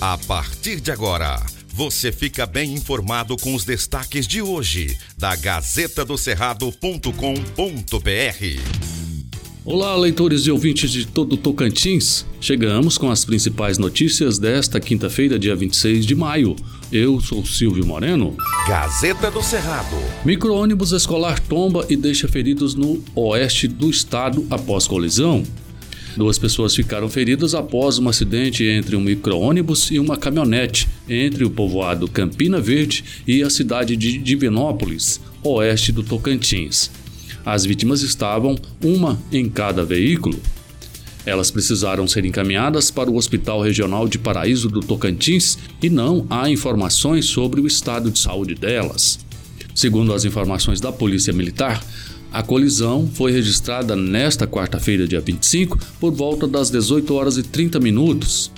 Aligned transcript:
A 0.00 0.16
partir 0.16 0.80
de 0.80 0.92
agora, 0.92 1.44
você 1.74 2.12
fica 2.12 2.46
bem 2.46 2.72
informado 2.72 3.36
com 3.36 3.52
os 3.52 3.64
destaques 3.64 4.28
de 4.28 4.40
hoje 4.40 4.96
da 5.18 5.34
Gazeta 5.34 6.04
do 6.04 6.16
Cerrado.com.br. 6.16 7.10
Olá, 9.64 9.96
leitores 9.96 10.46
e 10.46 10.52
ouvintes 10.52 10.92
de 10.92 11.04
todo 11.04 11.36
Tocantins. 11.36 12.24
Chegamos 12.40 12.96
com 12.96 13.10
as 13.10 13.24
principais 13.24 13.76
notícias 13.76 14.38
desta 14.38 14.78
quinta-feira, 14.78 15.36
dia 15.36 15.56
26 15.56 16.06
de 16.06 16.14
maio. 16.14 16.54
Eu 16.92 17.20
sou 17.20 17.44
Silvio 17.44 17.84
Moreno. 17.84 18.36
Gazeta 18.68 19.32
do 19.32 19.42
Cerrado. 19.42 19.96
Micro-ônibus 20.24 20.92
escolar 20.92 21.40
tomba 21.40 21.84
e 21.88 21.96
deixa 21.96 22.28
feridos 22.28 22.76
no 22.76 23.02
oeste 23.16 23.66
do 23.66 23.90
estado 23.90 24.46
após 24.48 24.86
colisão. 24.86 25.42
Duas 26.18 26.36
pessoas 26.36 26.74
ficaram 26.74 27.08
feridas 27.08 27.54
após 27.54 27.96
um 28.00 28.08
acidente 28.08 28.64
entre 28.64 28.96
um 28.96 29.00
micro-ônibus 29.00 29.88
e 29.92 30.00
uma 30.00 30.16
caminhonete 30.16 30.88
entre 31.08 31.44
o 31.44 31.50
povoado 31.50 32.08
Campina 32.08 32.60
Verde 32.60 33.04
e 33.24 33.40
a 33.40 33.48
cidade 33.48 33.96
de 33.96 34.18
Divinópolis, 34.18 35.20
oeste 35.44 35.92
do 35.92 36.02
Tocantins. 36.02 36.90
As 37.46 37.64
vítimas 37.64 38.02
estavam 38.02 38.56
uma 38.82 39.16
em 39.30 39.48
cada 39.48 39.84
veículo. 39.84 40.40
Elas 41.24 41.52
precisaram 41.52 42.08
ser 42.08 42.24
encaminhadas 42.24 42.90
para 42.90 43.08
o 43.08 43.16
Hospital 43.16 43.62
Regional 43.62 44.08
de 44.08 44.18
Paraíso 44.18 44.68
do 44.68 44.80
Tocantins 44.80 45.56
e 45.80 45.88
não 45.88 46.26
há 46.28 46.50
informações 46.50 47.26
sobre 47.26 47.60
o 47.60 47.66
estado 47.66 48.10
de 48.10 48.18
saúde 48.18 48.56
delas. 48.56 49.20
Segundo 49.72 50.12
as 50.12 50.24
informações 50.24 50.80
da 50.80 50.90
Polícia 50.90 51.32
Militar, 51.32 51.80
a 52.32 52.42
colisão 52.42 53.08
foi 53.12 53.32
registrada 53.32 53.96
nesta 53.96 54.46
quarta-feira, 54.46 55.06
dia 55.06 55.20
25, 55.20 55.78
por 55.98 56.12
volta 56.12 56.46
das 56.46 56.70
18 56.70 57.14
horas 57.14 57.36
e 57.36 57.42
30 57.42 57.80
minutos. 57.80 58.50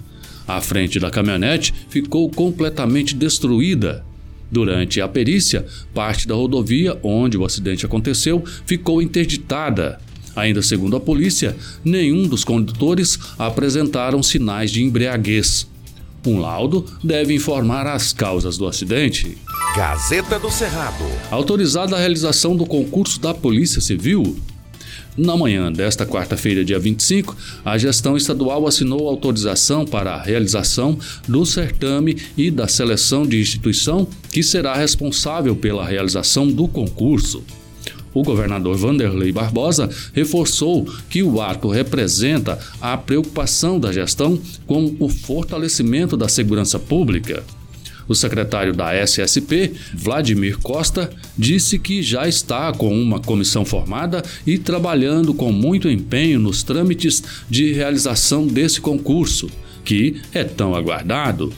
A 0.46 0.60
frente 0.60 0.98
da 0.98 1.10
caminhonete 1.10 1.72
ficou 1.88 2.28
completamente 2.30 3.14
destruída 3.14 4.04
Durante 4.50 5.00
a 5.00 5.06
perícia, 5.06 5.64
parte 5.94 6.26
da 6.26 6.34
rodovia 6.34 6.98
onde 7.02 7.38
o 7.38 7.44
acidente 7.44 7.86
aconteceu 7.86 8.42
ficou 8.66 9.00
interditada. 9.00 10.00
Ainda 10.34 10.60
segundo 10.60 10.96
a 10.96 11.00
polícia, 11.00 11.56
nenhum 11.84 12.26
dos 12.26 12.42
condutores 12.42 13.18
apresentaram 13.38 14.22
sinais 14.22 14.72
de 14.72 14.82
embriaguez. 14.82 15.69
Um 16.26 16.38
laudo 16.38 16.84
deve 17.02 17.34
informar 17.34 17.86
as 17.86 18.12
causas 18.12 18.58
do 18.58 18.66
acidente. 18.66 19.38
Gazeta 19.74 20.38
do 20.38 20.50
Cerrado. 20.50 21.04
Autorizada 21.30 21.96
a 21.96 21.98
realização 21.98 22.54
do 22.56 22.66
concurso 22.66 23.20
da 23.20 23.32
Polícia 23.32 23.80
Civil, 23.80 24.36
na 25.16 25.36
manhã 25.36 25.72
desta 25.72 26.06
quarta-feira, 26.06 26.64
dia 26.64 26.78
25, 26.78 27.36
a 27.64 27.76
gestão 27.76 28.16
estadual 28.16 28.66
assinou 28.66 29.08
autorização 29.08 29.84
para 29.84 30.14
a 30.14 30.22
realização 30.22 30.98
do 31.26 31.44
certame 31.44 32.16
e 32.36 32.50
da 32.50 32.68
seleção 32.68 33.26
de 33.26 33.40
instituição 33.40 34.06
que 34.32 34.42
será 34.42 34.74
responsável 34.74 35.56
pela 35.56 35.86
realização 35.86 36.46
do 36.46 36.68
concurso. 36.68 37.42
O 38.12 38.22
governador 38.22 38.76
Vanderlei 38.76 39.30
Barbosa 39.30 39.88
reforçou 40.12 40.84
que 41.08 41.22
o 41.22 41.40
ato 41.40 41.68
representa 41.68 42.58
a 42.80 42.96
preocupação 42.96 43.78
da 43.78 43.92
gestão 43.92 44.40
com 44.66 44.94
o 44.98 45.08
fortalecimento 45.08 46.16
da 46.16 46.28
segurança 46.28 46.78
pública. 46.78 47.44
O 48.08 48.14
secretário 48.14 48.72
da 48.74 48.92
SSP, 48.92 49.72
Vladimir 49.94 50.58
Costa, 50.58 51.08
disse 51.38 51.78
que 51.78 52.02
já 52.02 52.26
está 52.26 52.72
com 52.72 52.92
uma 52.92 53.20
comissão 53.20 53.64
formada 53.64 54.20
e 54.44 54.58
trabalhando 54.58 55.32
com 55.32 55.52
muito 55.52 55.88
empenho 55.88 56.40
nos 56.40 56.64
trâmites 56.64 57.22
de 57.48 57.72
realização 57.72 58.48
desse 58.48 58.80
concurso, 58.80 59.48
que 59.84 60.20
é 60.34 60.42
tão 60.42 60.74
aguardado. 60.74 61.52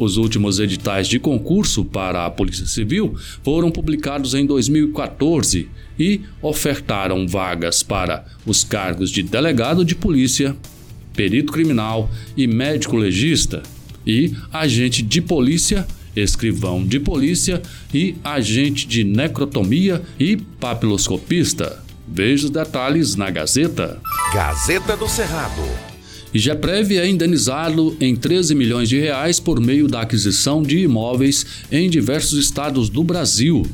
Os 0.00 0.16
últimos 0.16 0.58
editais 0.58 1.06
de 1.06 1.18
concurso 1.18 1.84
para 1.84 2.24
a 2.24 2.30
Polícia 2.30 2.64
Civil 2.64 3.14
foram 3.44 3.70
publicados 3.70 4.32
em 4.32 4.46
2014 4.46 5.68
e 5.98 6.22
ofertaram 6.40 7.28
vagas 7.28 7.82
para 7.82 8.24
os 8.46 8.64
cargos 8.64 9.10
de 9.10 9.22
delegado 9.22 9.84
de 9.84 9.94
polícia, 9.94 10.56
perito 11.14 11.52
criminal 11.52 12.10
e 12.34 12.46
médico 12.46 12.96
legista 12.96 13.62
e 14.06 14.34
agente 14.50 15.02
de 15.02 15.20
polícia, 15.20 15.86
escrivão 16.16 16.82
de 16.82 16.98
polícia 16.98 17.60
e 17.92 18.16
agente 18.24 18.88
de 18.88 19.04
necrotomia 19.04 20.00
e 20.18 20.34
papiloscopista. 20.34 21.84
Veja 22.08 22.46
os 22.46 22.50
detalhes 22.50 23.16
na 23.16 23.28
Gazeta. 23.28 24.00
Gazeta 24.32 24.96
do 24.96 25.06
Cerrado. 25.06 25.89
Igeprev 26.32 26.96
é 26.96 27.08
indenizado 27.08 27.96
em 28.00 28.14
13 28.14 28.54
milhões 28.54 28.88
de 28.88 28.98
reais 28.98 29.40
por 29.40 29.60
meio 29.60 29.88
da 29.88 30.02
aquisição 30.02 30.62
de 30.62 30.78
imóveis 30.78 31.44
em 31.72 31.90
diversos 31.90 32.38
estados 32.38 32.88
do 32.88 33.02
Brasil. 33.02 33.66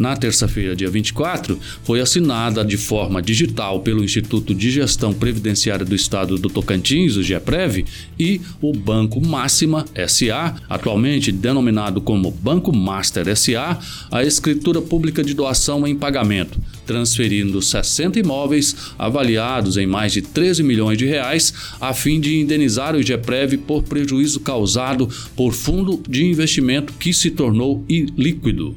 Na 0.00 0.16
terça-feira, 0.16 0.74
dia 0.74 0.88
24, 0.88 1.60
foi 1.84 2.00
assinada 2.00 2.64
de 2.64 2.78
forma 2.78 3.20
digital 3.20 3.80
pelo 3.80 4.02
Instituto 4.02 4.54
de 4.54 4.70
Gestão 4.70 5.12
Previdenciária 5.12 5.84
do 5.84 5.94
Estado 5.94 6.38
do 6.38 6.48
Tocantins, 6.48 7.16
o 7.16 7.22
GEPREV, 7.22 7.84
e 8.18 8.40
o 8.62 8.72
Banco 8.72 9.20
Máxima 9.20 9.84
SA, 10.08 10.56
atualmente 10.70 11.30
denominado 11.30 12.00
como 12.00 12.30
Banco 12.30 12.74
Master 12.74 13.36
SA, 13.36 13.78
a 14.10 14.24
escritura 14.24 14.80
pública 14.80 15.22
de 15.22 15.34
doação 15.34 15.86
em 15.86 15.94
pagamento, 15.94 16.58
transferindo 16.86 17.60
60 17.60 18.20
imóveis 18.20 18.74
avaliados 18.98 19.76
em 19.76 19.86
mais 19.86 20.14
de 20.14 20.22
13 20.22 20.62
milhões 20.62 20.96
de 20.96 21.04
reais 21.04 21.52
a 21.78 21.92
fim 21.92 22.18
de 22.18 22.40
indenizar 22.40 22.96
o 22.96 23.02
GEPREV 23.02 23.58
por 23.58 23.82
prejuízo 23.82 24.40
causado 24.40 25.10
por 25.36 25.52
fundo 25.52 26.02
de 26.08 26.24
investimento 26.24 26.94
que 26.94 27.12
se 27.12 27.30
tornou 27.30 27.84
ilíquido. 27.86 28.74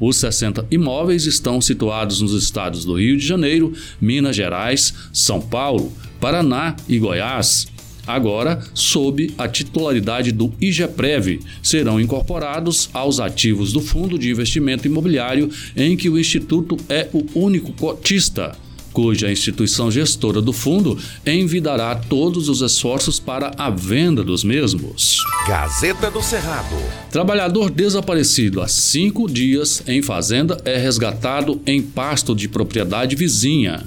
Os 0.00 0.16
60 0.16 0.66
imóveis 0.70 1.26
estão 1.26 1.60
situados 1.60 2.20
nos 2.20 2.32
estados 2.32 2.84
do 2.84 2.98
Rio 2.98 3.16
de 3.16 3.26
Janeiro, 3.26 3.72
Minas 4.00 4.36
Gerais, 4.36 4.94
São 5.12 5.40
Paulo, 5.40 5.92
Paraná 6.20 6.76
e 6.88 6.98
Goiás. 6.98 7.66
Agora, 8.06 8.62
sob 8.74 9.32
a 9.38 9.48
titularidade 9.48 10.30
do 10.30 10.52
IGEPREV, 10.60 11.40
serão 11.62 11.98
incorporados 11.98 12.90
aos 12.92 13.18
ativos 13.18 13.72
do 13.72 13.80
Fundo 13.80 14.18
de 14.18 14.30
Investimento 14.30 14.86
Imobiliário, 14.86 15.50
em 15.74 15.96
que 15.96 16.10
o 16.10 16.18
Instituto 16.18 16.76
é 16.88 17.08
o 17.12 17.24
único 17.34 17.72
cotista 17.72 18.56
cuja 18.94 19.30
instituição 19.30 19.90
gestora 19.90 20.40
do 20.40 20.52
fundo 20.52 20.96
envidará 21.26 21.96
todos 21.96 22.48
os 22.48 22.62
esforços 22.62 23.18
para 23.18 23.50
a 23.58 23.68
venda 23.68 24.22
dos 24.22 24.44
mesmos. 24.44 25.18
Gazeta 25.46 26.10
do 26.10 26.22
Cerrado. 26.22 26.76
Trabalhador 27.10 27.70
desaparecido 27.70 28.62
há 28.62 28.68
cinco 28.68 29.28
dias 29.28 29.82
em 29.88 30.00
fazenda 30.00 30.60
é 30.64 30.78
resgatado 30.78 31.60
em 31.66 31.82
pasto 31.82 32.34
de 32.36 32.48
propriedade 32.48 33.16
vizinha. 33.16 33.82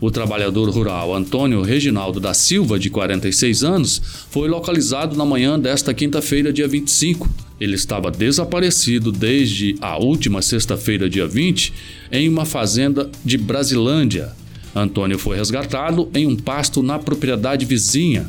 O 0.00 0.10
trabalhador 0.10 0.70
rural 0.70 1.14
Antônio 1.14 1.60
Reginaldo 1.60 2.18
da 2.18 2.32
Silva, 2.32 2.78
de 2.78 2.88
46 2.88 3.62
anos, 3.62 4.00
foi 4.30 4.48
localizado 4.48 5.14
na 5.14 5.26
manhã 5.26 5.60
desta 5.60 5.92
quinta-feira, 5.92 6.50
dia 6.50 6.66
25. 6.66 7.28
Ele 7.60 7.74
estava 7.74 8.10
desaparecido 8.10 9.12
desde 9.12 9.76
a 9.78 9.98
última 9.98 10.40
sexta-feira, 10.40 11.10
dia 11.10 11.26
20, 11.26 11.74
em 12.10 12.26
uma 12.30 12.46
fazenda 12.46 13.10
de 13.22 13.36
Brasilândia. 13.36 14.32
Antônio 14.74 15.18
foi 15.18 15.36
resgatado 15.36 16.08
em 16.14 16.26
um 16.26 16.34
pasto 16.34 16.82
na 16.82 16.98
propriedade 16.98 17.66
vizinha. 17.66 18.26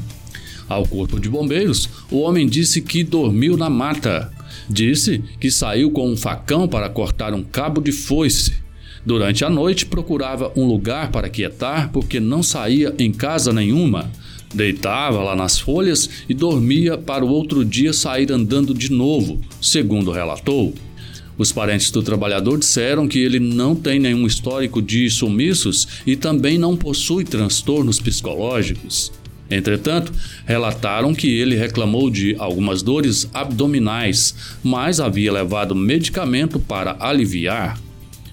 Ao 0.67 0.85
corpo 0.85 1.21
de 1.21 1.29
bombeiros, 1.29 1.89
o 2.11 2.19
homem 2.19 2.47
disse 2.47 2.81
que 2.81 3.01
dormiu 3.01 3.55
na 3.55 3.69
mata. 3.69 4.29
Disse 4.69 5.23
que 5.39 5.49
saiu 5.49 5.89
com 5.91 6.11
um 6.11 6.17
facão 6.17 6.67
para 6.67 6.89
cortar 6.89 7.33
um 7.33 7.43
cabo 7.43 7.79
de 7.79 7.93
foice. 7.93 8.53
Durante 9.05 9.43
a 9.43 9.49
noite, 9.49 9.85
procurava 9.85 10.51
um 10.55 10.65
lugar 10.65 11.11
para 11.11 11.29
quietar 11.29 11.91
porque 11.91 12.19
não 12.19 12.43
saía 12.43 12.93
em 12.99 13.11
casa 13.11 13.51
nenhuma. 13.51 14.11
Deitava 14.53 15.23
lá 15.23 15.35
nas 15.35 15.59
folhas 15.59 16.09
e 16.27 16.33
dormia 16.33 16.97
para 16.97 17.25
o 17.25 17.29
outro 17.29 17.63
dia 17.63 17.93
sair 17.93 18.31
andando 18.31 18.73
de 18.73 18.91
novo, 18.91 19.39
segundo 19.61 20.11
relatou. 20.11 20.73
Os 21.37 21.51
parentes 21.51 21.89
do 21.89 22.03
trabalhador 22.03 22.59
disseram 22.59 23.07
que 23.07 23.17
ele 23.17 23.39
não 23.39 23.73
tem 23.73 23.99
nenhum 23.99 24.27
histórico 24.27 24.81
de 24.81 25.09
sumiços 25.09 25.87
e 26.05 26.15
também 26.15 26.57
não 26.57 26.77
possui 26.77 27.23
transtornos 27.23 27.99
psicológicos. 27.99 29.11
Entretanto, 29.49 30.13
relataram 30.45 31.13
que 31.13 31.27
ele 31.27 31.55
reclamou 31.55 32.09
de 32.09 32.35
algumas 32.37 32.81
dores 32.81 33.27
abdominais, 33.33 34.35
mas 34.63 34.99
havia 34.99 35.31
levado 35.31 35.73
medicamento 35.73 36.59
para 36.59 36.95
aliviar. 36.99 37.77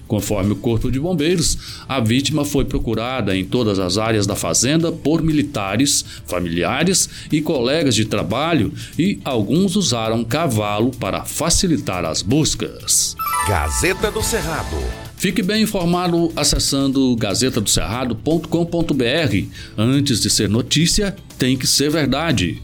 Conforme 0.09 0.51
o 0.53 0.55
Corpo 0.55 0.91
de 0.91 0.99
Bombeiros, 0.99 1.59
a 1.87 1.99
vítima 1.99 2.43
foi 2.43 2.65
procurada 2.65 3.37
em 3.37 3.45
todas 3.45 3.77
as 3.77 3.99
áreas 3.99 4.25
da 4.25 4.35
fazenda 4.35 4.91
por 4.91 5.21
militares, 5.21 6.03
familiares 6.25 7.07
e 7.31 7.41
colegas 7.41 7.93
de 7.93 8.05
trabalho 8.05 8.73
e 8.97 9.19
alguns 9.23 9.75
usaram 9.75 10.23
cavalo 10.23 10.89
para 10.99 11.25
facilitar 11.25 12.03
as 12.05 12.23
buscas. 12.23 13.15
Gazeta 13.47 14.09
do 14.09 14.23
Cerrado. 14.23 14.77
Fique 15.15 15.43
bem 15.43 15.61
informado 15.61 16.31
acessando 16.35 17.15
gazetadocerrado.com.br. 17.15 19.45
Antes 19.77 20.21
de 20.21 20.29
ser 20.31 20.49
notícia, 20.49 21.15
tem 21.37 21.55
que 21.55 21.67
ser 21.67 21.91
verdade. 21.91 22.63